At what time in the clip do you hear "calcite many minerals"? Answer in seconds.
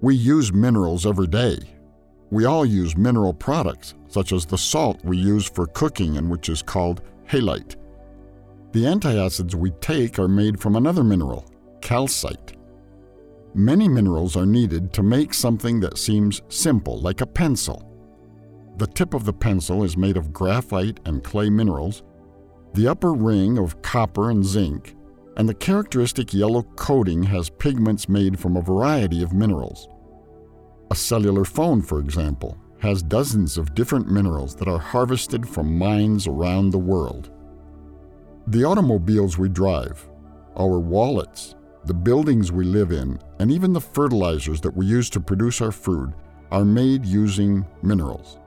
11.80-14.36